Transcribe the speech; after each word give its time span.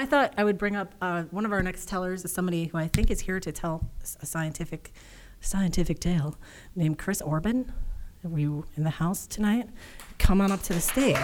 I 0.00 0.06
thought 0.06 0.32
I 0.38 0.44
would 0.44 0.56
bring 0.56 0.76
up 0.76 0.94
uh, 1.02 1.24
one 1.24 1.44
of 1.44 1.52
our 1.52 1.62
next 1.62 1.86
tellers 1.86 2.24
is 2.24 2.32
somebody 2.32 2.64
who 2.64 2.78
I 2.78 2.88
think 2.88 3.10
is 3.10 3.20
here 3.20 3.38
to 3.38 3.52
tell 3.52 3.86
a 4.22 4.24
scientific 4.24 4.94
scientific 5.42 6.00
tale 6.00 6.38
named 6.74 6.96
Chris 6.98 7.20
Orban. 7.20 7.70
Are 8.24 8.38
you 8.38 8.64
in 8.78 8.84
the 8.84 8.88
house 8.88 9.26
tonight? 9.26 9.68
Come 10.18 10.40
on 10.40 10.52
up 10.52 10.62
to 10.62 10.72
the 10.72 10.80
stage. 10.80 11.16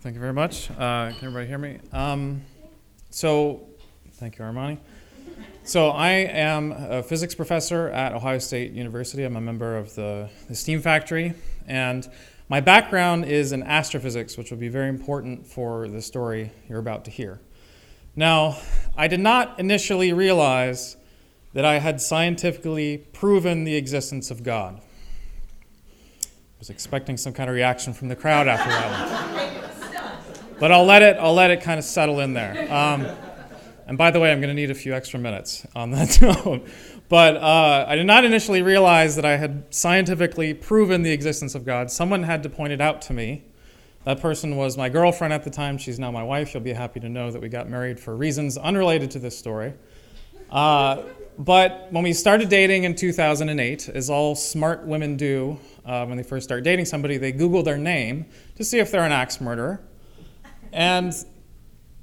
Thank 0.00 0.14
you 0.14 0.20
very 0.20 0.32
much. 0.32 0.70
Uh, 0.70 0.74
can 1.10 1.16
everybody 1.16 1.48
hear 1.48 1.58
me? 1.58 1.80
Um, 1.92 2.40
so, 3.10 3.68
thank 4.12 4.38
you, 4.38 4.44
Armani. 4.46 4.78
So, 5.64 5.90
I 5.90 6.12
am 6.12 6.72
a 6.72 7.02
physics 7.02 7.34
professor 7.34 7.88
at 7.88 8.14
Ohio 8.14 8.38
State 8.38 8.72
University. 8.72 9.24
I'm 9.24 9.36
a 9.36 9.40
member 9.42 9.76
of 9.76 9.94
the, 9.96 10.30
the 10.48 10.54
STEAM 10.54 10.80
Factory, 10.80 11.34
and 11.68 12.08
my 12.48 12.60
background 12.60 13.26
is 13.26 13.52
in 13.52 13.62
astrophysics, 13.62 14.38
which 14.38 14.50
will 14.50 14.58
be 14.58 14.68
very 14.68 14.88
important 14.88 15.46
for 15.46 15.86
the 15.86 16.00
story 16.00 16.50
you're 16.68 16.78
about 16.78 17.04
to 17.04 17.10
hear. 17.10 17.40
Now, 18.16 18.56
I 18.96 19.06
did 19.06 19.20
not 19.20 19.60
initially 19.60 20.12
realize 20.12 20.96
that 21.52 21.64
I 21.64 21.78
had 21.78 22.00
scientifically 22.00 22.98
proven 23.12 23.64
the 23.64 23.76
existence 23.76 24.30
of 24.30 24.42
God. 24.42 24.80
I 24.80 26.58
was 26.58 26.70
expecting 26.70 27.16
some 27.16 27.32
kind 27.32 27.48
of 27.48 27.54
reaction 27.54 27.92
from 27.92 28.08
the 28.08 28.16
crowd 28.16 28.48
after 28.48 28.70
that 28.70 29.52
one 29.52 30.58
but 30.58 30.72
I'll 30.72 30.84
let 30.84 31.02
it, 31.02 31.16
I'll 31.18 31.34
let 31.34 31.50
it 31.50 31.60
kind 31.60 31.78
of 31.78 31.84
settle 31.84 32.20
in 32.20 32.34
there. 32.34 32.72
Um, 32.72 33.06
and 33.88 33.96
by 33.96 34.10
the 34.10 34.20
way, 34.20 34.30
I'm 34.30 34.38
going 34.38 34.54
to 34.54 34.54
need 34.54 34.70
a 34.70 34.74
few 34.74 34.94
extra 34.94 35.18
minutes 35.18 35.66
on 35.74 35.92
that 35.92 36.20
note. 36.44 36.68
But 37.08 37.38
uh, 37.38 37.86
I 37.88 37.96
did 37.96 38.04
not 38.04 38.22
initially 38.22 38.60
realize 38.60 39.16
that 39.16 39.24
I 39.24 39.38
had 39.38 39.64
scientifically 39.74 40.52
proven 40.52 41.02
the 41.02 41.10
existence 41.10 41.54
of 41.54 41.64
God. 41.64 41.90
Someone 41.90 42.22
had 42.22 42.42
to 42.42 42.50
point 42.50 42.74
it 42.74 42.82
out 42.82 43.00
to 43.02 43.14
me. 43.14 43.44
That 44.04 44.20
person 44.20 44.56
was 44.56 44.76
my 44.76 44.90
girlfriend 44.90 45.32
at 45.32 45.42
the 45.42 45.48
time. 45.48 45.78
She's 45.78 45.98
now 45.98 46.10
my 46.10 46.22
wife. 46.22 46.52
You'll 46.52 46.62
be 46.62 46.74
happy 46.74 47.00
to 47.00 47.08
know 47.08 47.30
that 47.30 47.40
we 47.40 47.48
got 47.48 47.70
married 47.70 47.98
for 47.98 48.14
reasons 48.14 48.58
unrelated 48.58 49.10
to 49.12 49.18
this 49.18 49.38
story. 49.38 49.72
Uh, 50.50 51.04
but 51.38 51.88
when 51.90 52.04
we 52.04 52.12
started 52.12 52.50
dating 52.50 52.84
in 52.84 52.94
2008, 52.94 53.88
as 53.88 54.10
all 54.10 54.34
smart 54.34 54.84
women 54.84 55.16
do 55.16 55.58
uh, 55.86 56.04
when 56.04 56.18
they 56.18 56.22
first 56.22 56.44
start 56.44 56.62
dating 56.62 56.84
somebody, 56.84 57.16
they 57.16 57.32
Google 57.32 57.62
their 57.62 57.78
name 57.78 58.26
to 58.56 58.64
see 58.64 58.80
if 58.80 58.90
they're 58.90 59.04
an 59.04 59.12
axe 59.12 59.40
murderer. 59.40 59.80
And 60.74 61.14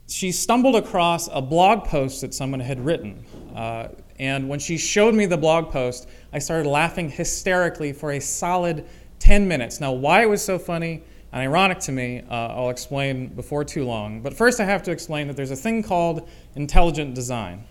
she 0.07 0.31
stumbled 0.31 0.75
across 0.75 1.27
a 1.31 1.41
blog 1.41 1.85
post 1.85 2.21
that 2.21 2.33
someone 2.33 2.59
had 2.59 2.83
written. 2.83 3.25
Uh, 3.55 3.89
and 4.19 4.47
when 4.47 4.59
she 4.59 4.77
showed 4.77 5.13
me 5.13 5.25
the 5.25 5.37
blog 5.37 5.71
post, 5.71 6.07
I 6.31 6.39
started 6.39 6.69
laughing 6.69 7.09
hysterically 7.09 7.91
for 7.91 8.11
a 8.11 8.19
solid 8.19 8.85
10 9.19 9.47
minutes. 9.47 9.81
Now, 9.81 9.91
why 9.91 10.21
it 10.23 10.29
was 10.29 10.43
so 10.43 10.59
funny 10.59 11.03
and 11.31 11.41
ironic 11.41 11.79
to 11.79 11.91
me, 11.91 12.23
uh, 12.29 12.33
I'll 12.33 12.69
explain 12.69 13.27
before 13.27 13.65
too 13.65 13.83
long. 13.83 14.21
But 14.21 14.33
first, 14.33 14.61
I 14.61 14.63
have 14.63 14.83
to 14.83 14.91
explain 14.91 15.27
that 15.27 15.35
there's 15.35 15.51
a 15.51 15.55
thing 15.55 15.83
called 15.83 16.29
intelligent 16.55 17.13
design. 17.13 17.65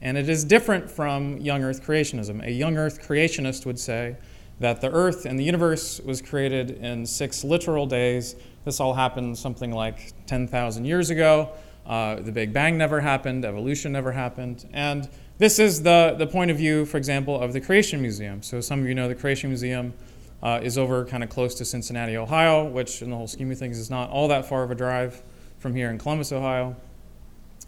And 0.00 0.16
it 0.16 0.28
is 0.28 0.44
different 0.44 0.90
from 0.90 1.38
young 1.38 1.62
earth 1.62 1.84
creationism. 1.84 2.46
A 2.46 2.50
young 2.50 2.76
earth 2.78 3.06
creationist 3.06 3.66
would 3.66 3.78
say 3.78 4.16
that 4.58 4.80
the 4.80 4.90
earth 4.90 5.26
and 5.26 5.38
the 5.38 5.44
universe 5.44 6.00
was 6.00 6.22
created 6.22 6.70
in 6.70 7.06
six 7.06 7.44
literal 7.44 7.86
days 7.86 8.36
this 8.66 8.80
all 8.80 8.94
happened 8.94 9.38
something 9.38 9.70
like 9.70 10.12
10,000 10.26 10.84
years 10.84 11.08
ago. 11.08 11.50
Uh, 11.86 12.16
the 12.16 12.32
Big 12.32 12.52
Bang 12.52 12.76
never 12.76 13.00
happened, 13.00 13.44
evolution 13.44 13.92
never 13.92 14.10
happened. 14.10 14.68
And 14.72 15.08
this 15.38 15.60
is 15.60 15.84
the, 15.84 16.16
the 16.18 16.26
point 16.26 16.50
of 16.50 16.56
view, 16.56 16.84
for 16.84 16.96
example, 16.96 17.40
of 17.40 17.52
the 17.52 17.60
Creation 17.60 18.02
Museum. 18.02 18.42
So 18.42 18.60
some 18.60 18.80
of 18.80 18.88
you 18.88 18.94
know 18.96 19.06
the 19.06 19.14
Creation 19.14 19.50
Museum 19.50 19.94
uh, 20.42 20.58
is 20.64 20.76
over 20.76 21.04
kind 21.04 21.22
of 21.22 21.30
close 21.30 21.54
to 21.54 21.64
Cincinnati, 21.64 22.16
Ohio, 22.16 22.64
which 22.64 23.02
in 23.02 23.10
the 23.10 23.16
whole 23.16 23.28
scheme 23.28 23.52
of 23.52 23.56
things 23.58 23.78
is 23.78 23.88
not 23.88 24.10
all 24.10 24.26
that 24.28 24.46
far 24.46 24.64
of 24.64 24.72
a 24.72 24.74
drive 24.74 25.22
from 25.60 25.72
here 25.72 25.88
in 25.88 25.96
Columbus, 25.96 26.32
Ohio. 26.32 26.74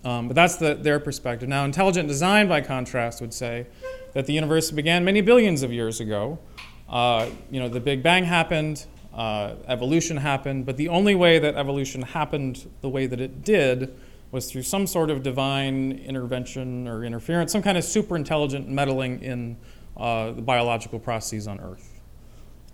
Um, 0.05 0.27
but 0.27 0.35
that's 0.35 0.57
the, 0.57 0.75
their 0.75 0.99
perspective. 0.99 1.49
Now, 1.49 1.65
intelligent 1.65 2.09
design, 2.09 2.49
by 2.49 2.61
contrast, 2.61 3.21
would 3.21 3.33
say 3.33 3.67
that 4.15 4.27
the 4.27 4.33
universe 4.33 4.73
began 4.73 5.05
many 5.05 5.21
billions 5.21 5.63
of 5.63 5.73
years 5.73 6.01
ago. 6.01 6.41
Uh, 6.89 7.29
you 7.51 7.61
know, 7.61 7.69
the 7.69 7.81
Big 7.81 8.03
Bang 8.03 8.25
happened, 8.25 8.87
uh, 9.15 9.55
evolution 9.67 10.17
happened, 10.17 10.65
but 10.65 10.77
the 10.77 10.89
only 10.89 11.15
way 11.15 11.39
that 11.39 11.55
evolution 11.55 12.03
happened 12.03 12.71
the 12.81 12.89
way 12.89 13.07
that 13.07 13.21
it 13.21 13.43
did 13.45 13.95
was 14.31 14.51
through 14.51 14.63
some 14.63 14.87
sort 14.87 15.11
of 15.11 15.23
divine 15.23 15.93
intervention 16.07 16.87
or 16.87 17.05
interference, 17.05 17.51
some 17.53 17.63
kind 17.63 17.79
of 17.79 17.85
super 17.85 18.17
intelligent 18.17 18.69
meddling 18.69 19.23
in 19.23 19.57
uh, 19.97 20.33
the 20.33 20.43
biological 20.43 20.99
processes 20.99 21.49
on 21.49 21.61
Earth. 21.61 22.01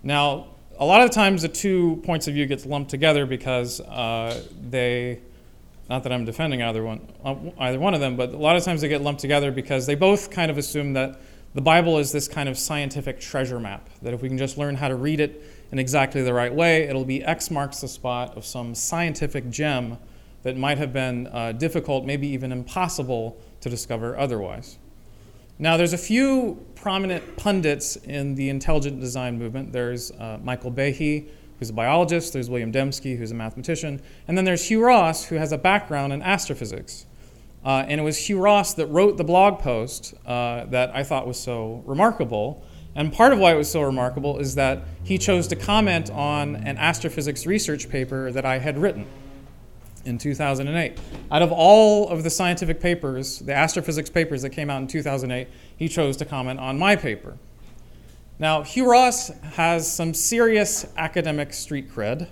Now, 0.03 0.47
a 0.77 0.85
lot 0.85 1.01
of 1.01 1.11
times 1.11 1.41
the 1.41 1.47
two 1.47 2.01
points 2.05 2.27
of 2.27 2.33
view 2.33 2.45
gets 2.45 2.65
lumped 2.65 2.91
together 2.91 3.25
because 3.25 3.79
uh, 3.81 4.43
they, 4.69 5.21
not 5.89 6.03
that 6.03 6.11
I'm 6.11 6.25
defending 6.25 6.61
either 6.61 6.83
one, 6.83 7.07
uh, 7.23 7.35
either 7.59 7.79
one 7.79 7.93
of 7.93 8.01
them, 8.01 8.15
but 8.17 8.33
a 8.33 8.37
lot 8.37 8.55
of 8.57 8.63
times 8.63 8.81
they 8.81 8.89
get 8.89 9.01
lumped 9.01 9.21
together 9.21 9.51
because 9.51 9.85
they 9.85 9.95
both 9.95 10.29
kind 10.29 10.51
of 10.51 10.57
assume 10.57 10.93
that 10.93 11.19
the 11.55 11.61
Bible 11.61 11.97
is 11.97 12.11
this 12.11 12.27
kind 12.27 12.49
of 12.49 12.57
scientific 12.57 13.19
treasure 13.19 13.61
map, 13.61 13.89
that 14.01 14.13
if 14.13 14.21
we 14.21 14.27
can 14.27 14.37
just 14.37 14.57
learn 14.57 14.75
how 14.75 14.89
to 14.89 14.95
read 14.95 15.21
it 15.21 15.41
in 15.71 15.79
exactly 15.79 16.21
the 16.21 16.33
right 16.33 16.53
way, 16.53 16.83
it'll 16.83 17.05
be 17.05 17.23
X 17.23 17.49
marks 17.49 17.79
the 17.79 17.87
spot 17.87 18.35
of 18.35 18.45
some 18.45 18.75
scientific 18.75 19.49
gem 19.49 19.97
that 20.43 20.57
might 20.57 20.77
have 20.77 20.91
been 20.91 21.27
uh, 21.27 21.53
difficult, 21.53 22.05
maybe 22.05 22.27
even 22.27 22.51
impossible 22.51 23.37
to 23.61 23.69
discover 23.69 24.17
otherwise. 24.17 24.77
Now, 25.57 25.77
there's 25.77 25.93
a 25.93 25.97
few 25.97 26.63
prominent 26.75 27.37
pundits 27.37 27.95
in 27.95 28.35
the 28.35 28.49
intelligent 28.49 28.99
design 28.99 29.39
movement. 29.39 29.71
There's 29.71 30.11
uh, 30.11 30.37
Michael 30.43 30.73
Behe, 30.73 31.25
who's 31.57 31.69
a 31.69 31.73
biologist, 31.73 32.33
there's 32.33 32.49
William 32.49 32.73
Dembski, 32.73 33.17
who's 33.17 33.31
a 33.31 33.35
mathematician, 33.35 34.01
and 34.27 34.37
then 34.37 34.43
there's 34.43 34.67
Hugh 34.67 34.83
Ross, 34.83 35.23
who 35.23 35.35
has 35.35 35.53
a 35.53 35.57
background 35.57 36.11
in 36.11 36.21
astrophysics. 36.21 37.05
Uh, 37.65 37.83
and 37.87 37.99
it 37.99 38.03
was 38.03 38.17
Hugh 38.17 38.39
Ross 38.39 38.75
that 38.75 38.85
wrote 38.87 39.17
the 39.17 39.23
blog 39.23 39.59
post 39.59 40.13
uh, 40.25 40.65
that 40.65 40.95
I 40.95 41.03
thought 41.03 41.25
was 41.25 41.39
so 41.39 41.81
remarkable. 41.85 42.63
And 42.93 43.11
part 43.11 43.33
of 43.33 43.39
why 43.39 43.53
it 43.53 43.57
was 43.57 43.69
so 43.69 43.81
remarkable 43.81 44.37
is 44.37 44.55
that 44.55 44.83
he 45.03 45.17
chose 45.17 45.47
to 45.47 45.55
comment 45.55 46.11
on 46.11 46.55
an 46.55 46.77
astrophysics 46.77 47.45
research 47.45 47.89
paper 47.89 48.31
that 48.31 48.45
I 48.45 48.59
had 48.59 48.77
written 48.77 49.07
in 50.05 50.19
2008. 50.19 50.99
Out 51.31 51.41
of 51.41 51.51
all 51.51 52.07
of 52.09 52.23
the 52.23 52.29
scientific 52.29 52.79
papers, 52.79 53.39
the 53.39 53.53
astrophysics 53.53 54.09
papers 54.09 54.43
that 54.43 54.51
came 54.51 54.69
out 54.69 54.81
in 54.81 54.87
2008, 54.87 55.47
he 55.75 55.89
chose 55.89 56.15
to 56.17 56.25
comment 56.25 56.59
on 56.59 56.77
my 56.77 56.95
paper. 56.95 57.35
Now, 58.37 58.61
Hugh 58.63 58.89
Ross 58.89 59.29
has 59.53 59.91
some 59.91 60.13
serious 60.13 60.85
academic 60.97 61.53
street 61.53 61.89
cred. 61.91 62.27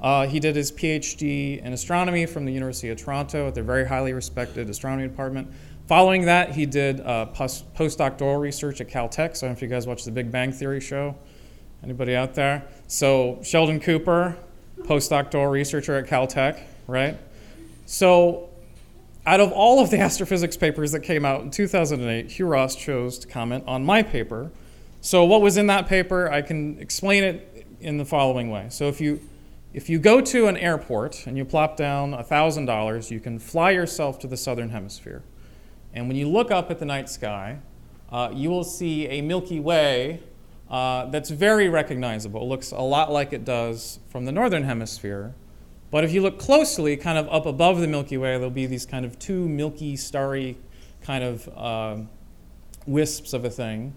Uh, 0.00 0.26
he 0.26 0.40
did 0.40 0.54
his 0.54 0.70
PhD 0.70 1.62
in 1.62 1.72
astronomy 1.72 2.26
from 2.26 2.44
the 2.44 2.52
University 2.52 2.90
of 2.90 2.98
Toronto 2.98 3.48
at 3.48 3.54
their 3.54 3.64
very 3.64 3.86
highly 3.86 4.12
respected 4.12 4.68
astronomy 4.68 5.08
department. 5.08 5.50
Following 5.86 6.24
that, 6.26 6.52
he 6.52 6.66
did 6.66 7.00
uh, 7.00 7.26
post- 7.26 7.72
postdoctoral 7.74 8.40
research 8.40 8.80
at 8.80 8.88
Caltech. 8.88 9.36
So 9.36 9.46
I 9.46 9.48
don't 9.48 9.50
know 9.50 9.56
if 9.56 9.62
you 9.62 9.68
guys 9.68 9.86
watch 9.86 10.04
the 10.04 10.10
Big 10.10 10.30
Bang 10.30 10.52
Theory 10.52 10.80
show. 10.80 11.16
Anybody 11.82 12.16
out 12.16 12.34
there? 12.34 12.66
So 12.88 13.38
Sheldon 13.42 13.80
Cooper, 13.80 14.36
postdoctoral 14.80 15.50
researcher 15.50 15.94
at 15.94 16.06
Caltech, 16.06 16.60
right? 16.86 17.16
So 17.86 18.50
out 19.24 19.40
of 19.40 19.52
all 19.52 19.80
of 19.80 19.90
the 19.90 20.00
astrophysics 20.00 20.56
papers 20.56 20.92
that 20.92 21.00
came 21.00 21.24
out 21.24 21.42
in 21.42 21.50
2008, 21.50 22.30
Hugh 22.32 22.46
Ross 22.46 22.74
chose 22.74 23.18
to 23.20 23.28
comment 23.28 23.64
on 23.66 23.84
my 23.84 24.02
paper. 24.02 24.50
So 25.00 25.24
what 25.24 25.40
was 25.40 25.56
in 25.56 25.68
that 25.68 25.86
paper? 25.86 26.30
I 26.30 26.42
can 26.42 26.78
explain 26.80 27.22
it 27.22 27.66
in 27.80 27.96
the 27.96 28.04
following 28.04 28.50
way. 28.50 28.66
So 28.70 28.88
if 28.88 29.00
you 29.00 29.20
if 29.76 29.90
you 29.90 29.98
go 29.98 30.22
to 30.22 30.46
an 30.46 30.56
airport 30.56 31.26
and 31.26 31.36
you 31.36 31.44
plop 31.44 31.76
down 31.76 32.12
$1,000, 32.12 33.10
you 33.10 33.20
can 33.20 33.38
fly 33.38 33.72
yourself 33.72 34.18
to 34.20 34.26
the 34.26 34.36
southern 34.36 34.70
hemisphere. 34.70 35.22
And 35.92 36.08
when 36.08 36.16
you 36.16 36.30
look 36.30 36.50
up 36.50 36.70
at 36.70 36.78
the 36.78 36.86
night 36.86 37.10
sky, 37.10 37.58
uh, 38.10 38.30
you 38.32 38.48
will 38.48 38.64
see 38.64 39.06
a 39.06 39.20
Milky 39.20 39.60
Way 39.60 40.22
uh, 40.70 41.04
that's 41.10 41.28
very 41.28 41.68
recognizable. 41.68 42.40
It 42.40 42.46
looks 42.46 42.70
a 42.70 42.80
lot 42.80 43.12
like 43.12 43.34
it 43.34 43.44
does 43.44 43.98
from 44.08 44.24
the 44.24 44.32
northern 44.32 44.64
hemisphere. 44.64 45.34
But 45.90 46.04
if 46.04 46.12
you 46.12 46.22
look 46.22 46.38
closely, 46.38 46.96
kind 46.96 47.18
of 47.18 47.28
up 47.28 47.44
above 47.44 47.78
the 47.82 47.86
Milky 47.86 48.16
Way, 48.16 48.38
there'll 48.38 48.48
be 48.48 48.64
these 48.64 48.86
kind 48.86 49.04
of 49.04 49.18
two 49.18 49.46
milky, 49.46 49.94
starry 49.94 50.56
kind 51.02 51.22
of 51.22 51.50
uh, 51.54 51.98
wisps 52.86 53.34
of 53.34 53.44
a 53.44 53.50
thing 53.50 53.92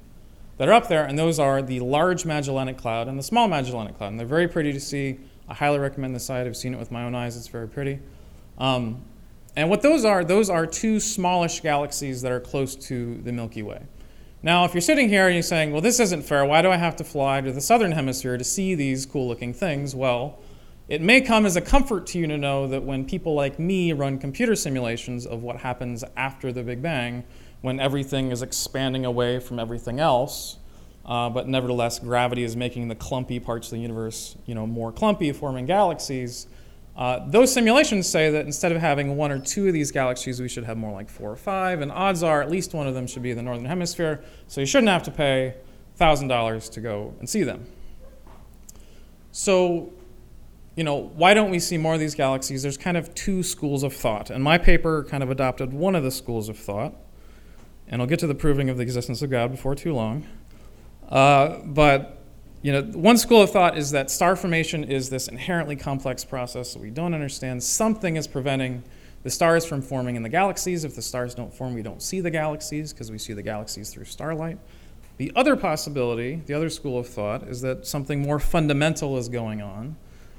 that 0.58 0.68
are 0.68 0.74
up 0.74 0.90
there, 0.90 1.06
and 1.06 1.18
those 1.18 1.40
are 1.40 1.62
the 1.62 1.80
large 1.80 2.25
Magellanic 2.25 2.78
Cloud 2.78 3.08
and 3.08 3.18
the 3.18 3.24
small 3.24 3.48
Magellanic 3.48 3.98
Cloud. 3.98 4.10
And 4.10 4.20
they're 4.20 4.28
very 4.28 4.50
pretty 4.50 4.74
to 4.74 4.80
see. 4.82 5.20
I 5.50 5.56
highly 5.56 5.80
recommend 5.80 6.16
the 6.16 6.19
sight. 6.19 6.46
I've 6.46 6.56
seen 6.56 6.74
it 6.75 6.80
with 6.80 6.92
my 6.92 7.04
own 7.04 7.16
eyes. 7.16 7.36
It's 7.36 7.48
very 7.48 7.68
pretty. 7.68 8.00
Um, 8.60 9.01
and 9.56 9.69
what 9.69 9.81
those 9.81 10.06
are, 10.06 10.24
those 10.24 10.50
are 10.50 10.68
two 10.68 11.00
smallish 11.00 11.62
galaxies 11.62 12.22
that 12.22 12.31
are 12.31 12.40
close 12.40 12.75
to 12.75 13.16
the 13.24 13.31
Milky 13.31 13.63
Way. 13.63 13.81
Now, 14.44 14.63
if 14.63 14.74
you're 14.74 14.81
sitting 14.81 15.10
here 15.10 15.25
and 15.25 15.34
you're 15.34 15.44
saying, 15.44 15.72
well, 15.72 15.81
this 15.81 16.00
isn't 16.00 16.22
fair, 16.22 16.46
why 16.46 16.62
do 16.62 16.69
I 16.69 16.78
have 16.78 16.96
to 16.98 17.04
fly 17.04 17.42
to 17.42 17.51
the 17.51 17.60
southern 17.60 17.92
hemisphere 17.92 18.38
to 18.38 18.44
see 18.44 18.75
these 18.75 19.06
cool 19.06 19.28
looking 19.28 19.54
things? 19.54 19.96
Well, 19.96 20.40
it 20.88 21.01
may 21.01 21.19
come 21.19 21.46
as 21.46 21.56
a 21.56 21.62
comfort 21.62 22.07
to 22.07 22.19
you 22.19 22.28
to 22.28 22.38
know 22.38 22.68
that 22.68 22.84
when 22.84 23.06
people 23.06 23.34
like 23.34 23.60
me 23.60 23.92
run 23.92 24.18
computer 24.18 24.56
simulations 24.56 25.25
of 25.25 25.44
what 25.44 25.57
happens 25.57 26.04
after 26.16 26.51
the 26.51 26.63
Big 26.63 26.81
Bang, 26.81 27.25
when 27.62 27.80
everything 27.80 28.31
is 28.31 28.42
expanding 28.42 29.04
away 29.04 29.40
from 29.40 29.60
everything 29.60 30.00
else, 30.00 30.57
uh, 31.10 31.28
but 31.28 31.48
nevertheless, 31.48 31.98
gravity 31.98 32.44
is 32.44 32.56
making 32.56 32.88
the 32.88 32.94
clumpy 32.94 33.40
parts 33.40 33.68
of 33.68 33.72
the 33.72 33.80
universe, 33.80 34.38
you 34.46 34.54
know, 34.54 34.68
more 34.68 34.92
clumpy, 34.92 35.32
forming 35.32 35.66
galaxies. 35.66 36.46
Uh, 36.96 37.28
those 37.28 37.52
simulations 37.52 38.08
say 38.08 38.30
that 38.30 38.46
instead 38.46 38.72
of 38.72 38.80
having 38.80 39.18
one 39.18 39.32
or 39.32 39.40
two 39.40 39.66
of 39.66 39.74
these 39.74 39.92
galaxies, 39.92 40.40
we 40.40 40.48
should 40.48 40.66
have 40.66 40.78
more 40.78 40.92
like 40.92 41.10
four 41.10 41.32
or 41.32 41.36
five, 41.36 41.82
and 41.82 41.92
odds 41.92 42.22
are 42.22 42.44
at 42.44 42.52
least 42.52 42.76
one 42.76 42.86
of 42.86 42.94
them 42.94 43.08
should 43.08 43.24
be 43.24 43.32
in 43.32 43.38
the 43.38 43.42
northern 43.42 43.66
hemisphere, 43.66 44.24
so 44.48 44.62
you 44.62 44.68
shouldn't 44.68 44.90
have 44.90 45.02
to 45.02 45.10
pay 45.10 45.56
$1,000 46.00 46.72
to 46.74 46.80
go 46.80 47.16
and 47.20 47.28
see 47.28 47.42
them. 47.42 47.66
So, 49.32 49.92
you 50.76 50.84
know, 50.84 51.12
why 51.16 51.34
don't 51.34 51.50
we 51.50 51.60
see 51.60 51.80
more 51.80 51.96
of 51.96 52.00
these 52.00 52.14
galaxies? 52.14 52.62
There's 52.62 52.78
kind 52.78 52.98
of 52.98 53.16
two 53.16 53.42
schools 53.42 53.82
of 53.82 53.96
thought, 53.96 54.30
and 54.30 54.44
my 54.44 54.60
paper 54.60 55.04
kind 55.06 55.24
of 55.24 55.32
adopted 55.32 55.74
one 55.74 55.96
of 55.96 56.04
the 56.04 56.12
schools 56.12 56.50
of 56.50 56.58
thought, 56.60 56.94
and 57.88 58.00
I'll 58.00 58.08
get 58.08 58.20
to 58.20 58.28
the 58.28 58.36
proving 58.36 58.70
of 58.70 58.78
the 58.78 58.84
existence 58.84 59.24
of 59.24 59.32
God 59.32 59.50
before 59.50 59.74
too 59.74 59.96
long. 59.96 60.28
Uh, 61.10 61.58
but 61.66 62.16
you 62.62 62.72
know, 62.72 62.82
one 62.84 63.18
school 63.18 63.42
of 63.42 63.52
thought 63.52 63.78
is 63.78 63.92
that 63.92 64.12
star 64.12 64.36
formation 64.36 64.84
is 64.84 65.10
this 65.10 65.28
inherently 65.28 65.76
complex 65.76 66.26
process 66.26 66.74
that 66.74 66.82
we 66.82 66.90
don't 66.90 67.14
understand. 67.14 67.64
Something 67.64 68.18
is 68.18 68.28
preventing 68.28 68.84
the 69.24 69.30
stars 69.30 69.66
from 69.66 69.82
forming 69.82 70.16
in 70.16 70.24
the 70.24 70.30
galaxies. 70.30 70.84
If 70.84 70.96
the 70.96 71.02
stars 71.02 71.34
don't 71.34 71.54
form, 71.54 71.74
we 71.74 71.82
don't 71.82 72.02
see 72.02 72.20
the 72.20 72.32
galaxies 72.32 72.94
because 72.94 73.12
we 73.12 73.18
see 73.18 73.34
the 73.34 73.42
galaxies 73.42 73.92
through 73.92 74.06
starlight. 74.06 74.58
The 75.18 75.32
other 75.36 75.56
possibility, 75.56 76.42
the 76.46 76.54
other 76.54 76.70
school 76.70 77.00
of 77.00 77.08
thought, 77.08 77.44
is 77.44 77.62
that 77.62 77.86
something 77.86 78.22
more 78.22 78.40
fundamental 78.40 79.18
is 79.18 79.28
going 79.30 79.62
on. 79.62 79.96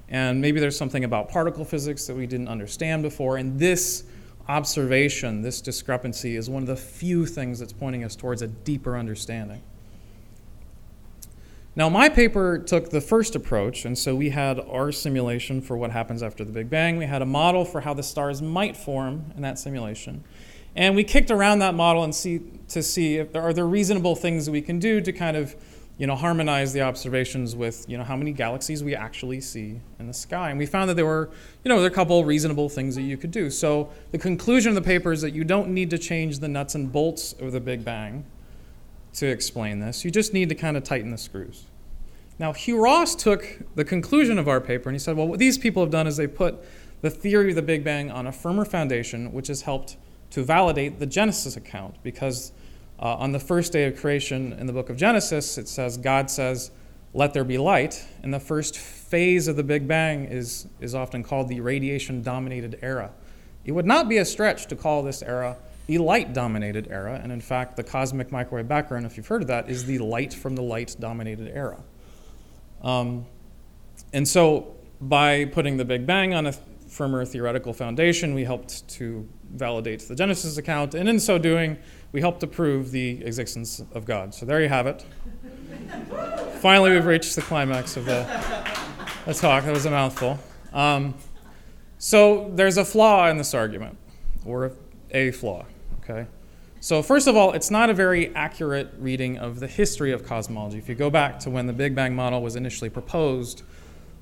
And 0.09 0.41
maybe 0.41 0.61
there's 0.61 0.77
something 0.77 1.05
about 1.05 1.29
particle 1.29 1.65
physics 1.65 2.07
that 2.07 2.17
we 2.17 2.27
didn't 2.27 2.49
understand 2.49 3.03
before. 3.03 3.37
And 3.37 3.59
this 3.59 4.05
observation, 4.49 5.43
this 5.43 5.61
discrepancy, 5.61 6.37
is 6.37 6.51
one 6.51 6.63
of 6.63 6.67
the 6.67 6.77
few 6.77 7.27
things 7.27 7.61
that's 7.61 7.73
pointing 7.73 8.05
us 8.05 8.17
towards 8.17 8.43
a 8.43 8.49
deeper 8.49 8.97
understanding. 8.97 9.63
Now, 11.77 11.89
my 11.89 12.09
paper 12.09 12.59
took 12.59 12.91
the 12.91 13.01
first 13.01 13.37
approach, 13.37 13.85
and 13.85 13.97
so 13.97 14.17
we 14.17 14.31
had 14.31 14.59
our 14.59 14.91
simulation 14.91 15.61
for 15.61 15.77
what 15.77 15.93
happens 15.93 16.21
after 16.21 16.45
the 16.45 16.51
Big 16.51 16.69
Bang. 16.69 16.97
We 16.97 17.07
had 17.07 17.23
a 17.23 17.27
model 17.27 17.65
for 17.65 17.83
how 17.83 17.95
the 17.95 18.03
stars 18.03 18.43
might 18.43 18.77
form 18.77 19.33
in 19.37 19.43
that 19.43 19.57
simulation. 19.57 20.25
And 20.75 20.97
we 20.97 21.05
kicked 21.05 21.31
around 21.31 21.61
that 21.61 21.75
model 21.75 22.03
and 22.03 22.13
see, 22.13 22.41
to 22.69 22.83
see 22.83 23.19
if 23.19 23.33
there 23.33 23.43
are 23.43 23.53
there 23.53 23.67
reasonable 23.67 24.17
things 24.17 24.51
we 24.51 24.63
can 24.63 24.81
do 24.81 25.01
to 25.01 25.13
kind 25.13 25.37
of 25.37 25.55
you 25.97 26.07
know, 26.07 26.17
harmonize 26.17 26.73
the 26.73 26.81
observations 26.81 27.55
with 27.55 27.85
you 27.87 27.99
know, 27.99 28.05
how 28.05 28.17
many 28.17 28.33
galaxies 28.33 28.83
we 28.83 28.97
actually 28.97 29.41
see 29.41 29.81
in 29.99 30.07
the 30.07 30.15
sky. 30.15 30.49
And 30.49 30.59
we 30.59 30.65
found 30.65 30.89
that 30.89 30.95
there 30.95 31.07
were 31.07 31.29
you 31.63 31.69
know, 31.69 31.79
there 31.79 31.91
a 31.91 31.95
couple 31.95 32.25
reasonable 32.25 32.69
things 32.69 32.97
that 32.97 33.03
you 33.03 33.17
could 33.17 33.31
do. 33.31 33.51
So 33.51 33.91
the 34.11 34.19
conclusion 34.19 34.71
of 34.71 34.75
the 34.77 34.83
paper 34.83 35.13
is 35.13 35.21
that 35.21 35.35
you 35.35 35.45
don't 35.45 35.69
need 35.69 35.91
to 35.91 35.99
change 35.99 36.39
the 36.39 36.49
nuts 36.49 36.75
and 36.75 36.91
bolts 36.91 37.35
of 37.35 37.53
the 37.53 37.61
Big 37.61 37.85
Bang 37.85 38.25
to 39.15 39.27
explain 39.27 39.81
this. 39.81 40.05
You 40.05 40.11
just 40.11 40.33
need 40.33 40.49
to 40.49 40.55
kind 40.55 40.77
of 40.77 40.85
tighten 40.85 41.11
the 41.11 41.19
screws. 41.19 41.67
Now, 42.39 42.53
Hugh 42.53 42.81
Ross 42.81 43.15
took 43.15 43.59
the 43.75 43.85
conclusion 43.85 44.39
of 44.39 44.49
our 44.49 44.61
paper 44.61 44.89
and 44.89 44.95
he 44.95 44.99
said, 44.99 45.17
well, 45.17 45.29
what 45.29 45.39
these 45.39 45.59
people 45.59 45.83
have 45.83 45.91
done 45.91 46.07
is 46.07 46.17
they 46.17 46.27
put 46.27 46.59
the 47.03 47.11
theory 47.11 47.51
of 47.51 47.57
the 47.57 47.62
Big 47.62 47.85
Bang 47.85 48.11
on 48.11 48.27
a 48.27 48.33
firmer 48.33 48.65
foundation, 48.65 49.33
which 49.33 49.49
has 49.49 49.62
helped 49.62 49.97
to 50.31 50.43
validate 50.43 50.99
the 50.99 51.07
Genesis 51.07 51.57
account. 51.57 51.97
Because 52.03 52.53
uh, 52.99 53.17
on 53.17 53.33
the 53.33 53.41
first 53.41 53.73
day 53.73 53.85
of 53.85 53.97
creation 53.99 54.53
in 54.55 54.67
the 54.67 54.73
book 54.73 54.89
of 54.89 54.97
Genesis, 54.97 55.59
it 55.59 55.69
says, 55.69 55.97
God 55.97 56.31
says, 56.31 56.71
let 57.12 57.35
there 57.35 57.45
be 57.45 57.59
light. 57.59 58.07
And 58.23 58.33
the 58.33 58.41
first 58.41 58.79
phase 58.79 59.49
of 59.49 59.57
the 59.57 59.65
Big 59.65 59.87
Bang 59.89 60.25
is, 60.25 60.67
is 60.81 60.95
often 60.95 61.23
called 61.23 61.49
the 61.49 61.61
radiation 61.61 62.23
dominated 62.23 62.79
era. 62.81 63.11
It 63.65 63.73
would 63.73 63.87
not 63.87 64.09
be 64.09 64.17
a 64.17 64.25
stretch 64.25 64.67
to 64.69 64.77
call 64.77 65.03
this 65.03 65.23
era 65.23 65.57
the 65.87 65.99
light 65.99 66.32
dominated 66.32 66.88
era. 66.91 67.21
And 67.23 67.32
in 67.32 67.41
fact, 67.41 67.77
the 67.77 67.82
cosmic 67.82 68.31
microwave 68.31 68.69
background, 68.69 69.06
if 69.06 69.17
you've 69.17 69.27
heard 69.27 69.43
of 69.43 69.49
that, 69.49 69.69
is 69.69 69.87
the 69.87 69.99
light 69.99 70.32
from 70.32 70.55
the 70.56 70.62
light 70.62 70.97
dominated 71.00 71.50
era. 71.55 71.82
Um, 72.82 73.27
and 74.12 74.27
so, 74.27 74.75
by 75.00 75.47
putting 75.47 75.77
the 75.77 75.85
Big 75.85 76.06
Bang 76.06 76.35
on 76.35 76.47
a 76.47 76.53
firmer 76.53 77.25
theoretical 77.25 77.73
foundation, 77.73 78.35
we 78.35 78.44
helped 78.44 78.87
to 78.88 79.29
validate 79.50 80.00
the 80.09 80.15
Genesis 80.15 80.56
account. 80.56 80.94
And 80.94 81.09
in 81.09 81.21
so 81.21 81.38
doing, 81.38 81.77
we 82.12 82.21
helped 82.21 82.41
to 82.41 82.47
prove 82.47 82.91
the 82.91 83.25
existence 83.25 83.83
of 83.93 84.05
God. 84.05 84.35
So, 84.35 84.47
there 84.47 84.62
you 84.62 84.69
have 84.69 84.87
it. 84.87 85.05
Finally, 86.61 86.93
we've 86.93 87.06
reached 87.06 87.37
the 87.37 87.43
climax 87.43 87.97
of 87.97 88.05
the, 88.05 88.26
the 89.26 89.35
talk. 89.35 89.65
That 89.65 89.75
was 89.75 89.87
a 89.87 89.91
mouthful. 89.91 90.38
Um, 90.73 91.15
so, 91.99 92.50
there's 92.55 92.79
a 92.79 92.85
flaw 92.85 93.29
in 93.29 93.37
this 93.37 93.55
argument, 93.55 93.97
or 94.44 94.67
a 94.67 94.73
flaw. 95.33 95.67
Okay? 96.03 96.27
So, 96.83 97.03
first 97.03 97.27
of 97.27 97.37
all, 97.37 97.53
it's 97.53 97.71
not 97.71 97.91
a 97.91 97.95
very 97.95 98.35
accurate 98.35 98.95
reading 98.99 99.37
of 99.37 99.61
the 99.61 99.67
history 99.67 100.12
of 100.12 100.25
cosmology. 100.25 100.79
If 100.79 100.89
you 100.89 100.95
go 100.95 101.11
back 101.11 101.39
to 101.41 101.51
when 101.51 101.67
the 101.67 101.75
Big 101.75 101.95
Bang 101.95 102.15
model 102.15 102.41
was 102.41 102.57
initially 102.57 102.89
proposed, 102.89 103.62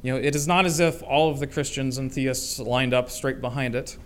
you 0.02 0.12
know, 0.12 0.18
it 0.18 0.34
is 0.34 0.48
not 0.48 0.66
as 0.66 0.80
if 0.80 1.00
all 1.04 1.30
of 1.30 1.38
the 1.38 1.46
Christians 1.46 1.98
and 1.98 2.12
theists 2.12 2.58
lined 2.58 2.92
up 2.92 3.10
straight 3.10 3.40
behind 3.40 3.76
it, 3.76 3.96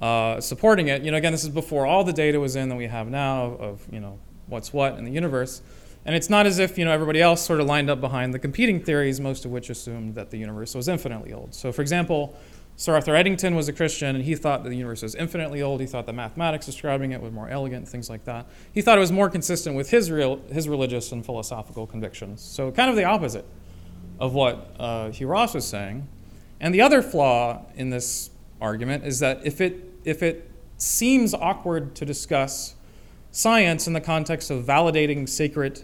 uh, 0.00 0.40
supporting 0.40 0.88
it. 0.88 1.02
You 1.02 1.12
know, 1.12 1.18
again, 1.18 1.30
this 1.30 1.44
is 1.44 1.50
before 1.50 1.86
all 1.86 2.02
the 2.02 2.12
data 2.12 2.40
was 2.40 2.56
in 2.56 2.68
that 2.68 2.76
we 2.76 2.88
have 2.88 3.08
now 3.08 3.56
of, 3.60 3.86
you 3.92 4.00
know, 4.00 4.18
what's 4.46 4.72
what 4.72 4.98
in 4.98 5.04
the 5.04 5.12
universe. 5.12 5.62
And 6.04 6.16
it's 6.16 6.30
not 6.30 6.46
as 6.46 6.58
if, 6.58 6.78
you 6.78 6.84
know, 6.84 6.92
everybody 6.92 7.20
else 7.20 7.42
sort 7.42 7.60
of 7.60 7.66
lined 7.66 7.90
up 7.90 8.00
behind 8.00 8.32
the 8.32 8.38
competing 8.38 8.82
theories, 8.82 9.20
most 9.20 9.44
of 9.44 9.50
which 9.50 9.70
assumed 9.70 10.14
that 10.14 10.30
the 10.30 10.38
universe 10.38 10.74
was 10.74 10.88
infinitely 10.88 11.32
old. 11.32 11.54
So, 11.54 11.72
for 11.72 11.82
example, 11.82 12.34
Sir 12.80 12.94
Arthur 12.94 13.14
Eddington 13.14 13.54
was 13.54 13.68
a 13.68 13.74
Christian, 13.74 14.16
and 14.16 14.24
he 14.24 14.34
thought 14.34 14.62
that 14.62 14.70
the 14.70 14.74
universe 14.74 15.02
was 15.02 15.14
infinitely 15.14 15.60
old. 15.60 15.82
He 15.82 15.86
thought 15.86 16.06
the 16.06 16.14
mathematics 16.14 16.64
describing 16.64 17.12
it 17.12 17.20
was 17.20 17.30
more 17.30 17.46
elegant, 17.46 17.86
things 17.86 18.08
like 18.08 18.24
that. 18.24 18.46
He 18.72 18.80
thought 18.80 18.96
it 18.96 19.02
was 19.02 19.12
more 19.12 19.28
consistent 19.28 19.76
with 19.76 19.90
his, 19.90 20.10
real, 20.10 20.40
his 20.50 20.66
religious 20.66 21.12
and 21.12 21.22
philosophical 21.22 21.86
convictions. 21.86 22.40
So, 22.40 22.72
kind 22.72 22.88
of 22.88 22.96
the 22.96 23.04
opposite 23.04 23.44
of 24.18 24.32
what 24.32 24.74
uh, 24.78 25.10
Hugh 25.10 25.26
Ross 25.26 25.52
was 25.52 25.66
saying. 25.66 26.08
And 26.58 26.74
the 26.74 26.80
other 26.80 27.02
flaw 27.02 27.66
in 27.74 27.90
this 27.90 28.30
argument 28.62 29.04
is 29.04 29.18
that 29.18 29.44
if 29.44 29.60
it, 29.60 29.84
if 30.06 30.22
it 30.22 30.50
seems 30.78 31.34
awkward 31.34 31.94
to 31.96 32.06
discuss 32.06 32.76
science 33.30 33.88
in 33.88 33.92
the 33.92 34.00
context 34.00 34.50
of 34.50 34.64
validating 34.64 35.28
sacred 35.28 35.82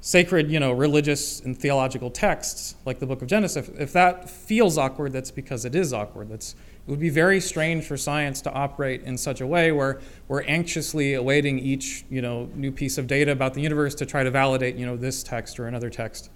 sacred, 0.00 0.50
you 0.50 0.58
know, 0.58 0.72
religious 0.72 1.40
and 1.40 1.56
theological 1.56 2.10
texts 2.10 2.74
like 2.86 2.98
the 2.98 3.06
book 3.06 3.20
of 3.22 3.28
Genesis, 3.28 3.68
if, 3.68 3.80
if 3.80 3.92
that 3.92 4.30
feels 4.30 4.78
awkward, 4.78 5.12
that's 5.12 5.30
because 5.30 5.64
it 5.64 5.74
is 5.74 5.92
awkward. 5.92 6.28
That's, 6.28 6.52
it 6.52 6.90
would 6.90 7.00
be 7.00 7.10
very 7.10 7.40
strange 7.40 7.84
for 7.84 7.96
science 7.96 8.40
to 8.42 8.52
operate 8.52 9.02
in 9.02 9.18
such 9.18 9.40
a 9.40 9.46
way 9.46 9.72
where 9.72 10.00
we're 10.28 10.42
anxiously 10.44 11.14
awaiting 11.14 11.58
each, 11.58 12.04
you 12.08 12.22
know, 12.22 12.48
new 12.54 12.72
piece 12.72 12.96
of 12.96 13.06
data 13.06 13.32
about 13.32 13.54
the 13.54 13.60
universe 13.60 13.94
to 13.96 14.06
try 14.06 14.22
to 14.22 14.30
validate, 14.30 14.76
you 14.76 14.86
know, 14.86 14.96
this 14.96 15.22
text 15.22 15.60
or 15.60 15.66
another 15.66 15.90
text, 15.90 16.30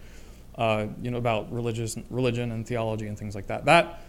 uh, 0.56 0.87
you 1.00 1.11
know, 1.11 1.19
about 1.19 1.50
religious, 1.50 1.96
religion 2.11 2.52
and 2.52 2.66
theology 2.66 3.06
and 3.06 3.18
things 3.18 3.35
like 3.35 3.47
that. 3.47 3.64
That 3.64 4.00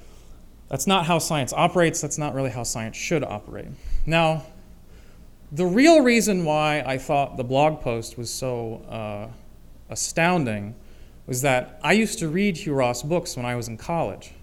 that's 0.69 0.87
not 0.87 1.05
how 1.05 1.19
science 1.19 1.53
operates. 1.53 2.01
That's 2.01 2.17
not 2.17 2.33
really 2.33 2.49
how 2.49 2.63
science 2.63 2.97
should 2.97 3.23
operate. 3.23 3.67
Now, 4.05 4.43
the 5.51 5.65
real 5.65 6.01
reason 6.01 6.43
why 6.43 6.83
I 6.85 6.97
thought 6.97 7.37
the 7.37 7.43
blog 7.43 7.81
post 7.81 8.17
was 8.17 8.33
so 8.33 8.81
uh, 8.89 9.27
astounding 9.95 10.75
was 11.25 11.41
that 11.41 11.79
I 11.81 11.93
used 11.93 12.19
to 12.19 12.27
read 12.27 12.57
Hugh 12.57 12.73
Ross 12.73 13.01
books 13.01 13.37
when 13.37 13.45
I 13.45 13.55
was 13.55 13.69
in 13.69 13.77
college 13.77 14.33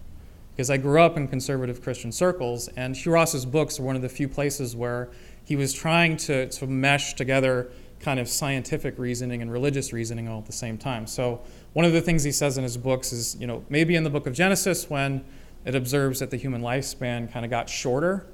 because 0.54 0.70
I 0.70 0.78
grew 0.78 1.00
up 1.00 1.18
in 1.18 1.28
conservative 1.28 1.82
Christian 1.82 2.10
circles, 2.10 2.68
and 2.68 2.96
Hugh 2.96 3.12
Ross's 3.12 3.44
books 3.44 3.78
are 3.78 3.82
one 3.82 3.94
of 3.96 4.02
the 4.02 4.08
few 4.08 4.28
places 4.28 4.74
where 4.74 5.10
he 5.44 5.54
was 5.54 5.74
trying 5.74 6.16
to, 6.18 6.48
to 6.48 6.66
mesh 6.66 7.14
together 7.14 7.70
kind 8.00 8.18
of 8.18 8.28
scientific 8.28 8.98
reasoning 8.98 9.42
and 9.42 9.52
religious 9.52 9.92
reasoning 9.92 10.26
all 10.26 10.38
at 10.38 10.46
the 10.46 10.52
same 10.52 10.78
time. 10.78 11.06
So 11.06 11.42
one 11.74 11.84
of 11.84 11.92
the 11.92 12.00
things 12.00 12.24
he 12.24 12.32
says 12.32 12.56
in 12.56 12.64
his 12.64 12.78
books 12.78 13.12
is, 13.12 13.36
you 13.38 13.46
know, 13.46 13.62
maybe 13.68 13.94
in 13.94 14.04
the 14.04 14.10
book 14.10 14.26
of 14.26 14.32
Genesis 14.32 14.88
when 14.88 15.22
it 15.66 15.74
observes 15.74 16.20
that 16.20 16.30
the 16.30 16.38
human 16.38 16.62
lifespan 16.62 17.30
kind 17.30 17.44
of 17.44 17.50
got 17.50 17.68
shorter, 17.68 18.26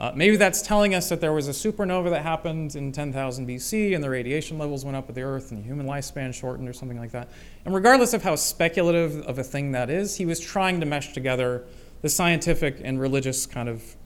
uh, 0.00 0.12
maybe 0.14 0.36
that's 0.36 0.62
telling 0.62 0.94
us 0.94 1.08
that 1.10 1.20
there 1.20 1.32
was 1.32 1.48
a 1.48 1.52
supernova 1.52 2.10
that 2.10 2.22
happened 2.22 2.74
in 2.74 2.92
10,000 2.92 3.46
BC 3.46 3.94
and 3.94 4.02
the 4.02 4.10
radiation 4.10 4.58
levels 4.58 4.84
went 4.84 4.96
up 4.96 5.08
at 5.08 5.14
the 5.14 5.22
Earth 5.22 5.52
and 5.52 5.60
the 5.60 5.64
human 5.64 5.86
lifespan 5.86 6.34
shortened 6.34 6.68
or 6.68 6.72
something 6.72 6.98
like 6.98 7.12
that. 7.12 7.28
And 7.64 7.74
regardless 7.74 8.12
of 8.12 8.22
how 8.22 8.34
speculative 8.34 9.20
of 9.26 9.38
a 9.38 9.44
thing 9.44 9.72
that 9.72 9.90
is, 9.90 10.16
he 10.16 10.26
was 10.26 10.40
trying 10.40 10.80
to 10.80 10.86
mesh 10.86 11.12
together 11.12 11.64
the 12.00 12.08
scientific 12.08 12.80
and 12.82 13.00
religious 13.00 13.46
kind 13.46 13.68
of 13.68 13.96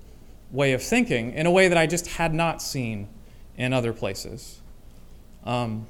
way 0.51 0.73
of 0.73 0.83
thinking 0.83 1.33
in 1.33 1.47
a 1.47 1.51
way 1.51 1.69
that 1.69 1.79
I 1.79 1.87
just 1.87 2.07
had 2.07 2.35
not 2.35 2.61
seen 2.61 3.09
in 3.57 3.73
other 3.73 3.93
places. 3.93 4.61
Um, 5.45 5.87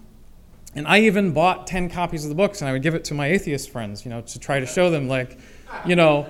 and 0.75 0.87
I 0.87 1.01
even 1.01 1.33
bought 1.33 1.67
10 1.67 1.91
copies 1.91 2.25
of 2.25 2.29
the 2.29 2.35
books 2.35 2.61
and 2.61 2.69
I 2.69 2.73
would 2.73 2.83
give 2.83 2.95
it 2.95 3.05
to 3.07 3.15
my 3.15 3.29
atheist 3.29 3.71
friends, 3.71 4.05
you 4.05 4.11
know, 4.11 4.21
to 4.21 4.39
try 4.39 4.61
to 4.61 4.67
show 4.67 4.91
them, 4.91 5.09
like, 5.09 5.39
you 5.85 5.97
know, 5.97 6.29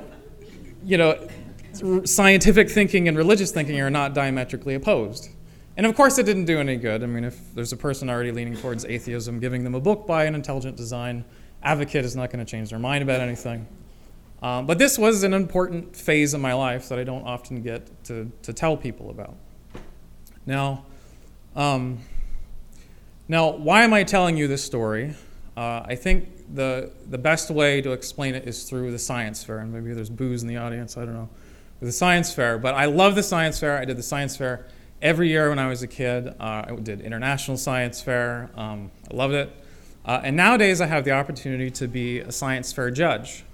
you 0.84 0.96
know, 0.96 1.28
scientific 2.04 2.70
thinking 2.70 3.08
and 3.08 3.16
religious 3.16 3.50
thinking 3.50 3.80
are 3.80 3.90
not 3.90 4.14
diametrically 4.14 4.74
opposed. 4.74 5.30
And 5.76 5.84
of 5.84 5.94
course, 5.94 6.18
it 6.18 6.24
didn't 6.24 6.46
do 6.46 6.58
any 6.58 6.76
good. 6.76 7.02
I 7.02 7.06
mean, 7.06 7.24
if 7.24 7.54
there's 7.54 7.72
a 7.72 7.76
person 7.76 8.08
already 8.08 8.32
leaning 8.32 8.56
towards 8.56 8.84
atheism, 8.84 9.40
giving 9.40 9.64
them 9.64 9.74
a 9.74 9.80
book 9.80 10.06
by 10.06 10.24
an 10.24 10.34
intelligent 10.34 10.76
design 10.76 11.24
advocate 11.62 12.04
is 12.04 12.16
not 12.16 12.30
going 12.30 12.44
to 12.44 12.50
change 12.50 12.70
their 12.70 12.78
mind 12.78 13.02
about 13.02 13.20
anything. 13.20 13.66
Um, 14.42 14.66
but 14.66 14.78
this 14.78 14.98
was 14.98 15.22
an 15.22 15.34
important 15.34 15.96
phase 15.96 16.34
of 16.34 16.40
my 16.40 16.52
life 16.52 16.88
that 16.88 16.98
I 16.98 17.04
don't 17.04 17.24
often 17.24 17.62
get 17.62 18.04
to, 18.04 18.30
to 18.42 18.52
tell 18.52 18.76
people 18.76 19.10
about. 19.10 19.34
Now, 20.46 20.84
um, 21.54 21.98
now, 23.28 23.50
why 23.50 23.82
am 23.82 23.92
I 23.92 24.04
telling 24.04 24.36
you 24.36 24.46
this 24.46 24.62
story? 24.62 25.14
Uh, 25.56 25.82
I 25.84 25.96
think 25.96 26.54
the, 26.54 26.92
the 27.08 27.18
best 27.18 27.50
way 27.50 27.80
to 27.80 27.92
explain 27.92 28.34
it 28.34 28.46
is 28.46 28.64
through 28.64 28.92
the 28.92 28.98
science 28.98 29.42
fair, 29.42 29.58
and 29.58 29.72
maybe 29.72 29.92
there's 29.94 30.10
booze 30.10 30.42
in 30.42 30.48
the 30.48 30.58
audience, 30.58 30.96
I 30.96 31.04
don't 31.04 31.14
know. 31.14 31.28
The 31.80 31.92
science 31.92 32.32
fair, 32.32 32.58
but 32.58 32.74
I 32.74 32.86
love 32.86 33.14
the 33.14 33.22
science 33.22 33.58
fair. 33.60 33.76
I 33.78 33.84
did 33.84 33.98
the 33.98 34.02
science 34.02 34.36
fair 34.36 34.66
every 35.02 35.28
year 35.28 35.50
when 35.50 35.58
I 35.58 35.68
was 35.68 35.82
a 35.82 35.86
kid. 35.86 36.28
Uh, 36.28 36.64
I 36.68 36.76
did 36.82 37.02
international 37.02 37.58
science 37.58 38.00
fair. 38.00 38.50
Um, 38.56 38.90
I 39.10 39.14
loved 39.14 39.34
it. 39.34 39.52
Uh, 40.04 40.20
and 40.24 40.36
nowadays, 40.36 40.80
I 40.80 40.86
have 40.86 41.04
the 41.04 41.10
opportunity 41.10 41.70
to 41.72 41.86
be 41.86 42.20
a 42.20 42.32
science 42.32 42.72
fair 42.72 42.90
judge. 42.90 43.44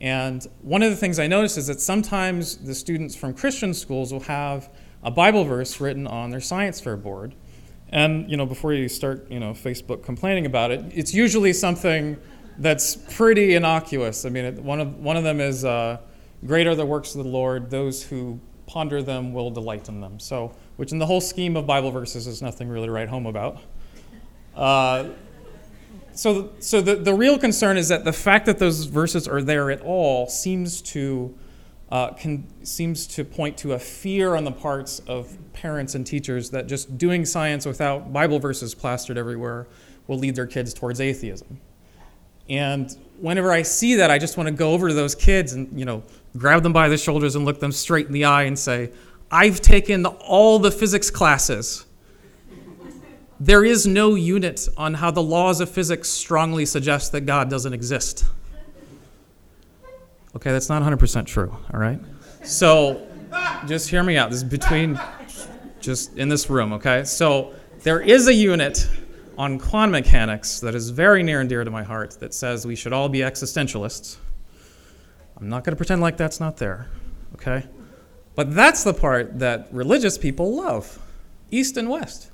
And 0.00 0.44
one 0.62 0.82
of 0.82 0.90
the 0.90 0.96
things 0.96 1.18
I 1.18 1.26
notice 1.26 1.56
is 1.56 1.68
that 1.68 1.80
sometimes 1.80 2.56
the 2.56 2.74
students 2.74 3.14
from 3.14 3.32
Christian 3.32 3.72
schools 3.72 4.12
will 4.12 4.20
have 4.20 4.68
a 5.02 5.10
Bible 5.10 5.44
verse 5.44 5.80
written 5.80 6.06
on 6.06 6.30
their 6.30 6.40
science 6.40 6.80
fair 6.80 6.96
board. 6.96 7.34
And 7.90 8.28
you 8.28 8.36
know, 8.36 8.46
before 8.46 8.72
you 8.72 8.88
start, 8.88 9.30
you 9.30 9.38
know, 9.38 9.52
Facebook 9.52 10.02
complaining 10.02 10.46
about 10.46 10.72
it, 10.72 10.84
it's 10.92 11.14
usually 11.14 11.52
something 11.52 12.16
that's 12.58 12.96
pretty 12.96 13.54
innocuous. 13.54 14.24
I 14.24 14.30
mean, 14.30 14.64
one 14.64 14.80
of 14.80 14.98
one 14.98 15.16
of 15.16 15.24
them 15.24 15.40
is, 15.40 15.64
uh, 15.64 15.98
"Great 16.46 16.66
are 16.66 16.74
the 16.74 16.86
works 16.86 17.14
of 17.14 17.24
the 17.24 17.30
Lord; 17.30 17.70
those 17.70 18.04
who 18.04 18.40
ponder 18.66 19.02
them 19.02 19.32
will 19.32 19.50
delight 19.50 19.88
in 19.88 20.00
them." 20.00 20.18
So, 20.18 20.52
which 20.76 20.92
in 20.92 20.98
the 20.98 21.06
whole 21.06 21.20
scheme 21.20 21.56
of 21.56 21.66
Bible 21.66 21.90
verses 21.90 22.26
is 22.26 22.42
nothing 22.42 22.68
really 22.68 22.86
to 22.86 22.92
write 22.92 23.08
home 23.08 23.26
about. 23.26 23.60
Uh, 24.54 25.10
so, 26.16 26.50
so 26.60 26.80
the, 26.80 26.96
the 26.96 27.12
real 27.12 27.38
concern 27.38 27.76
is 27.76 27.88
that 27.88 28.04
the 28.04 28.12
fact 28.12 28.46
that 28.46 28.58
those 28.58 28.86
verses 28.86 29.28
are 29.28 29.42
there 29.42 29.70
at 29.70 29.82
all 29.82 30.26
seems 30.28 30.80
to, 30.80 31.34
uh, 31.90 32.12
can, 32.12 32.46
seems 32.64 33.06
to 33.08 33.24
point 33.24 33.58
to 33.58 33.74
a 33.74 33.78
fear 33.78 34.34
on 34.34 34.44
the 34.44 34.50
parts 34.50 35.00
of 35.00 35.36
parents 35.52 35.94
and 35.94 36.06
teachers 36.06 36.48
that 36.50 36.68
just 36.68 36.96
doing 36.96 37.26
science 37.26 37.66
without 37.66 38.14
Bible 38.14 38.38
verses 38.38 38.74
plastered 38.74 39.18
everywhere 39.18 39.66
will 40.06 40.18
lead 40.18 40.36
their 40.36 40.46
kids 40.46 40.72
towards 40.72 41.02
atheism. 41.02 41.60
And 42.48 42.96
whenever 43.20 43.52
I 43.52 43.60
see 43.60 43.96
that, 43.96 44.10
I 44.10 44.18
just 44.18 44.38
want 44.38 44.46
to 44.46 44.54
go 44.54 44.72
over 44.72 44.88
to 44.88 44.94
those 44.94 45.14
kids 45.14 45.52
and, 45.52 45.78
you 45.78 45.84
know, 45.84 46.02
grab 46.36 46.62
them 46.62 46.72
by 46.72 46.88
the 46.88 46.98
shoulders 46.98 47.36
and 47.36 47.44
look 47.44 47.60
them 47.60 47.72
straight 47.72 48.06
in 48.06 48.12
the 48.12 48.24
eye 48.24 48.44
and 48.44 48.58
say, 48.58 48.90
I've 49.30 49.60
taken 49.60 50.06
all 50.06 50.58
the 50.58 50.70
physics 50.70 51.10
classes. 51.10 51.84
There 53.38 53.64
is 53.64 53.86
no 53.86 54.14
unit 54.14 54.68
on 54.76 54.94
how 54.94 55.10
the 55.10 55.22
laws 55.22 55.60
of 55.60 55.68
physics 55.70 56.08
strongly 56.08 56.64
suggest 56.64 57.12
that 57.12 57.22
God 57.22 57.50
doesn't 57.50 57.72
exist. 57.72 58.24
Okay, 60.34 60.52
that's 60.52 60.68
not 60.68 60.82
100% 60.82 61.26
true, 61.26 61.54
all 61.72 61.80
right? 61.80 62.00
So 62.44 63.06
just 63.66 63.90
hear 63.90 64.02
me 64.02 64.16
out. 64.16 64.30
This 64.30 64.38
is 64.38 64.44
between, 64.44 64.98
just 65.80 66.16
in 66.16 66.28
this 66.28 66.48
room, 66.48 66.72
okay? 66.74 67.04
So 67.04 67.54
there 67.82 68.00
is 68.00 68.28
a 68.28 68.34
unit 68.34 68.88
on 69.36 69.58
quantum 69.58 69.92
mechanics 69.92 70.60
that 70.60 70.74
is 70.74 70.90
very 70.90 71.22
near 71.22 71.40
and 71.40 71.48
dear 71.48 71.64
to 71.64 71.70
my 71.70 71.82
heart 71.82 72.12
that 72.20 72.32
says 72.32 72.66
we 72.66 72.76
should 72.76 72.92
all 72.92 73.08
be 73.08 73.18
existentialists. 73.18 74.16
I'm 75.38 75.48
not 75.48 75.64
going 75.64 75.72
to 75.72 75.76
pretend 75.76 76.00
like 76.00 76.16
that's 76.16 76.40
not 76.40 76.56
there, 76.56 76.88
okay? 77.34 77.66
But 78.34 78.54
that's 78.54 78.84
the 78.84 78.94
part 78.94 79.38
that 79.38 79.68
religious 79.70 80.16
people 80.16 80.56
love, 80.56 80.98
East 81.50 81.76
and 81.76 81.88
West. 81.88 82.30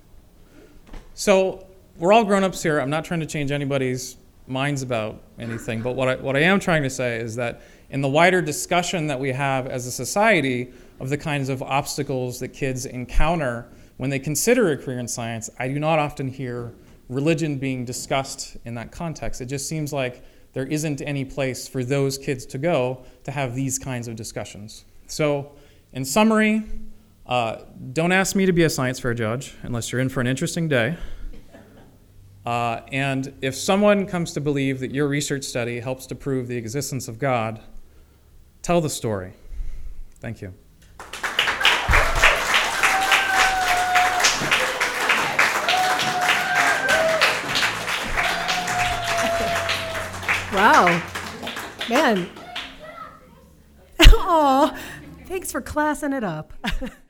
So 1.14 1.66
we're 1.96 2.12
all 2.12 2.24
grown 2.24 2.44
ups 2.44 2.62
here. 2.62 2.80
I'm 2.80 2.90
not 2.90 3.04
trying 3.04 3.20
to 3.20 3.26
change 3.26 3.50
anybody's 3.50 4.16
minds 4.46 4.82
about 4.82 5.22
anything, 5.38 5.82
but 5.82 5.94
what 5.94 6.08
I, 6.08 6.16
what 6.16 6.36
I 6.36 6.40
am 6.40 6.58
trying 6.58 6.82
to 6.82 6.90
say 6.90 7.18
is 7.18 7.36
that 7.36 7.62
in 7.90 8.00
the 8.00 8.08
wider 8.08 8.40
discussion 8.40 9.06
that 9.08 9.20
we 9.20 9.30
have 9.30 9.66
as 9.66 9.86
a 9.86 9.92
society 9.92 10.72
of 10.98 11.08
the 11.08 11.18
kinds 11.18 11.48
of 11.48 11.62
obstacles 11.62 12.40
that 12.40 12.48
kids 12.48 12.86
encounter 12.86 13.66
when 13.98 14.10
they 14.10 14.18
consider 14.18 14.72
a 14.72 14.76
career 14.76 14.98
in 14.98 15.06
science, 15.06 15.50
I 15.58 15.68
do 15.68 15.78
not 15.78 15.98
often 15.98 16.28
hear 16.28 16.72
religion 17.08 17.58
being 17.58 17.84
discussed 17.84 18.56
in 18.64 18.74
that 18.74 18.90
context. 18.90 19.40
It 19.40 19.46
just 19.46 19.68
seems 19.68 19.92
like 19.92 20.24
there 20.52 20.66
isn't 20.66 21.00
any 21.00 21.24
place 21.24 21.66
for 21.66 21.82
those 21.82 22.18
kids 22.18 22.44
to 22.46 22.58
go 22.58 23.04
to 23.24 23.30
have 23.30 23.54
these 23.54 23.78
kinds 23.78 24.08
of 24.08 24.16
discussions. 24.16 24.84
So, 25.06 25.52
in 25.92 26.04
summary, 26.04 26.62
uh, 27.26 27.62
don't 27.92 28.12
ask 28.12 28.34
me 28.34 28.46
to 28.46 28.52
be 28.52 28.64
a 28.64 28.70
science 28.70 28.98
fair 28.98 29.14
judge 29.14 29.54
unless 29.62 29.92
you're 29.92 30.00
in 30.00 30.08
for 30.08 30.20
an 30.20 30.26
interesting 30.26 30.68
day. 30.68 30.96
Uh, 32.44 32.80
and 32.90 33.32
if 33.40 33.54
someone 33.54 34.06
comes 34.06 34.32
to 34.32 34.40
believe 34.40 34.80
that 34.80 34.92
your 34.92 35.06
research 35.06 35.44
study 35.44 35.78
helps 35.78 36.06
to 36.06 36.14
prove 36.14 36.48
the 36.48 36.56
existence 36.56 37.06
of 37.06 37.18
God, 37.18 37.60
tell 38.62 38.80
the 38.80 38.90
story. 38.90 39.34
Thank 40.20 40.42
you. 40.42 40.52
Wow. 50.62 51.02
Man. 51.88 52.28
Oh, 54.14 54.76
thanks 55.26 55.50
for 55.50 55.60
classing 55.60 56.12
it 56.12 56.22
up. 56.22 56.52